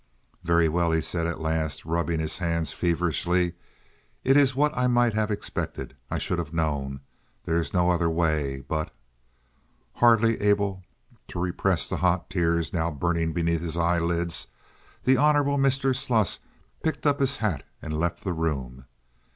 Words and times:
"Very 0.41 0.67
well," 0.67 0.91
he 0.91 0.99
said, 0.99 1.27
at 1.27 1.41
last, 1.41 1.85
rubbing 1.85 2.19
his 2.19 2.39
hands 2.39 2.73
feverishly. 2.73 3.53
"It 4.23 4.35
is 4.35 4.55
what 4.55 4.75
I 4.75 4.87
might 4.87 5.13
have 5.13 5.29
expected. 5.29 5.95
I 6.09 6.17
should 6.17 6.39
have 6.39 6.55
known. 6.55 7.01
There 7.45 7.57
is 7.57 7.71
no 7.71 7.91
other 7.91 8.09
way, 8.09 8.61
but—" 8.61 8.91
Hardly 9.97 10.41
able 10.41 10.81
to 11.27 11.39
repress 11.39 11.87
the 11.87 11.97
hot 11.97 12.31
tears 12.31 12.73
now 12.73 12.89
burning 12.89 13.31
beneath 13.31 13.61
his 13.61 13.77
eyelids, 13.77 14.47
the 15.03 15.17
Hon. 15.17 15.35
Mr. 15.61 15.95
Sluss 15.95 16.39
picked 16.81 17.05
up 17.05 17.19
his 17.19 17.37
hat 17.37 17.61
and 17.79 17.99
left 17.99 18.23
the 18.23 18.33
room. 18.33 18.85